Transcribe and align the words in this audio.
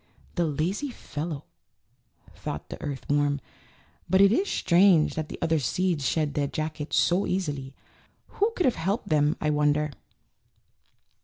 "The 0.33 0.45
lazy 0.47 0.89
fellow," 0.89 1.45
thought 2.33 2.69
the 2.69 2.81
earth 2.81 3.07
worm; 3.07 3.39
"but 4.09 4.19
it 4.19 4.31
is 4.31 4.49
strange 4.49 5.13
that 5.13 5.29
the 5.29 5.37
other 5.43 5.59
seeds 5.59 6.07
shed 6.07 6.33
their 6.33 6.47
jackets 6.47 6.97
so 6.97 7.27
easily. 7.27 7.75
Who 8.25 8.51
could 8.55 8.65
have 8.65 8.73
helped 8.77 9.09
them 9.09 9.37
I 9.39 9.51
wonder?" 9.51 9.91